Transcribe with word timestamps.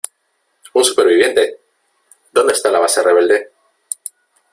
¡Un 0.73 0.83
superviviente!¿ 0.83 1.59
dónde 2.33 2.53
está 2.53 2.71
la 2.71 2.79
base 2.79 3.03
rebelde? 3.03 3.51